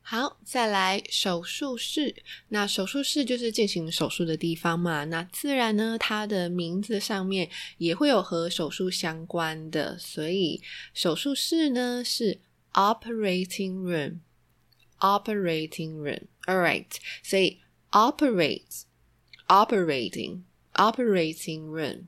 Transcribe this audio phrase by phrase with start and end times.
[0.00, 2.22] 好，再来手术室。
[2.48, 5.04] 那手术室就是进行手术的地方嘛。
[5.04, 10.62] 那自然呢，它的名字上面也会有和手术相关的，所以
[10.94, 12.40] 手术室呢是
[12.72, 16.22] operating room，operating room。
[16.46, 16.86] All right，
[17.22, 17.60] 所以。
[17.90, 18.84] Operate,
[19.46, 20.42] operating,
[20.74, 22.04] operating room。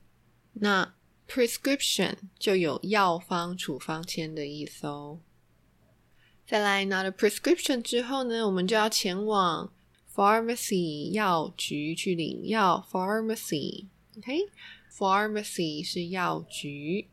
[0.55, 0.97] 那
[1.29, 5.21] prescription 就有药方、处方签的意思哦。
[6.45, 9.73] 再来拿了 prescription 之后呢，我们就要前往
[10.13, 12.85] pharmacy 药局去领药。
[12.91, 17.07] pharmacy，OK，pharmacy 是药局。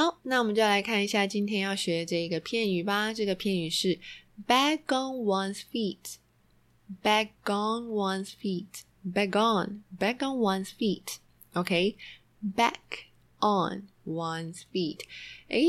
[0.00, 3.12] 好，那我们就来看一下今天要学的这一个片语吧。
[3.12, 3.98] 这个片语是
[4.48, 6.14] “back on one's feet”。
[7.02, 8.84] back on one's feet。
[9.04, 11.16] back on back on one's feet。
[11.52, 13.10] OK，back
[13.40, 15.00] on one's feet。
[15.48, 15.66] 诶，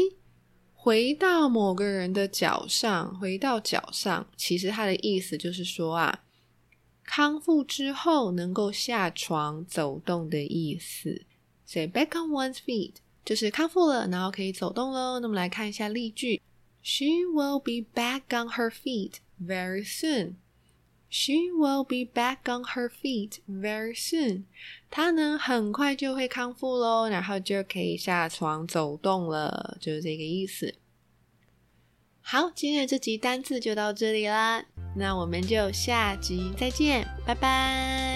[0.74, 6.24] 回到某个人的脚上，回到脚上，其实它的意思就是说啊，
[7.04, 11.26] 康复之后能够下床走动的意思。
[11.66, 12.94] 所以 back on one's feet。
[13.24, 15.20] 就是康复了，然后可以走动喽。
[15.20, 16.42] 那么来看一下例句
[16.82, 20.36] ：She will be back on her feet very soon.
[21.10, 24.46] She will be back on her feet very soon.
[24.90, 30.76] 她呢，很快就会康复喽，然后就可以下床走动了，就是这个意思。
[32.22, 34.64] 好，今天的这集单字就到这里啦，
[34.96, 38.11] 那我们就下集再见，拜拜。